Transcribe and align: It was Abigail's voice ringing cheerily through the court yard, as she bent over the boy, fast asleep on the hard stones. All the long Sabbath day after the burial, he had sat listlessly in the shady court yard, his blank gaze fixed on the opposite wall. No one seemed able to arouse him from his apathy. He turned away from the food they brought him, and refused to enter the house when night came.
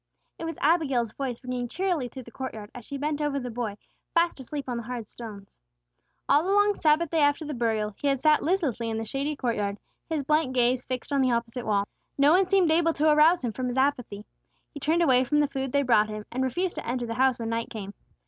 It 0.39 0.45
was 0.45 0.57
Abigail's 0.61 1.11
voice 1.11 1.43
ringing 1.43 1.67
cheerily 1.67 2.07
through 2.07 2.23
the 2.23 2.31
court 2.31 2.55
yard, 2.55 2.71
as 2.73 2.85
she 2.85 2.97
bent 2.97 3.21
over 3.21 3.39
the 3.39 3.51
boy, 3.51 3.77
fast 4.15 4.39
asleep 4.39 4.67
on 4.67 4.77
the 4.77 4.81
hard 4.81 5.07
stones. 5.07 5.59
All 6.27 6.41
the 6.43 6.51
long 6.51 6.73
Sabbath 6.73 7.11
day 7.11 7.19
after 7.19 7.45
the 7.45 7.53
burial, 7.53 7.93
he 7.99 8.07
had 8.07 8.19
sat 8.19 8.41
listlessly 8.41 8.89
in 8.89 8.97
the 8.97 9.05
shady 9.05 9.35
court 9.35 9.57
yard, 9.57 9.77
his 10.09 10.23
blank 10.23 10.55
gaze 10.55 10.85
fixed 10.85 11.13
on 11.13 11.21
the 11.21 11.31
opposite 11.31 11.67
wall. 11.67 11.87
No 12.17 12.31
one 12.31 12.47
seemed 12.47 12.71
able 12.71 12.93
to 12.93 13.11
arouse 13.11 13.43
him 13.43 13.51
from 13.53 13.67
his 13.67 13.77
apathy. 13.77 14.25
He 14.73 14.79
turned 14.79 15.03
away 15.03 15.23
from 15.23 15.39
the 15.39 15.45
food 15.47 15.71
they 15.71 15.83
brought 15.83 16.09
him, 16.09 16.25
and 16.31 16.41
refused 16.41 16.73
to 16.77 16.87
enter 16.87 17.05
the 17.05 17.13
house 17.13 17.37
when 17.37 17.49
night 17.49 17.69
came. 17.69 17.93